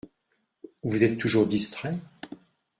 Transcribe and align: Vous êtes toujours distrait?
Vous 0.81 1.03
êtes 1.03 1.19
toujours 1.19 1.45
distrait? 1.45 1.99